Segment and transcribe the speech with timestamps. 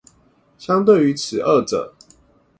[0.57, 1.93] 相對於此二者